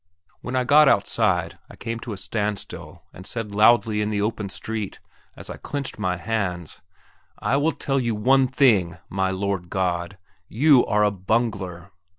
When 0.41 0.55
I 0.55 0.63
got 0.63 0.87
outside, 0.89 1.59
I 1.69 1.75
came 1.75 1.99
to 1.99 2.11
a 2.11 2.17
standstill 2.17 3.03
and 3.13 3.23
said 3.27 3.53
loudly 3.53 4.01
in 4.01 4.09
the 4.09 4.19
open 4.19 4.49
street, 4.49 4.99
as 5.35 5.47
I 5.47 5.57
clenched 5.57 5.99
my 5.99 6.17
hands: 6.17 6.81
"I 7.37 7.57
will 7.57 7.71
tell 7.71 7.99
you 7.99 8.15
one 8.15 8.47
thing, 8.47 8.97
my 9.09 9.29
good 9.29 9.37
Lord 9.37 9.69
God, 9.69 10.17
you 10.47 10.83
are 10.87 11.03
a 11.03 11.11
bungler!" 11.11 11.91